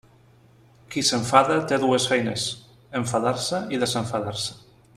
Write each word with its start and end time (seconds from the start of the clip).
Qui 0.93 1.03
s'enfada 1.09 1.57
té 1.71 1.77
dues 1.83 2.07
feines: 2.13 2.47
enfadar-se 3.01 3.61
i 3.77 3.83
desenfadar-se. 3.85 4.59